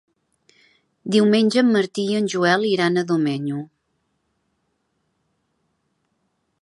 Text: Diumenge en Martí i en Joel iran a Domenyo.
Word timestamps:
Diumenge 1.15 1.59
en 1.61 1.69
Martí 1.75 2.05
i 2.13 2.17
en 2.21 2.29
Joel 2.35 2.65
iran 2.71 2.97
a 2.97 3.03
Domenyo. 3.11 3.61